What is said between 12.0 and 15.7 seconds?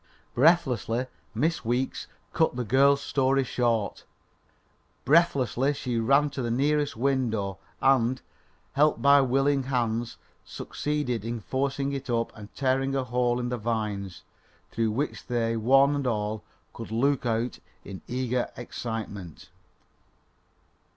up and tearing a hole in the vines, through which they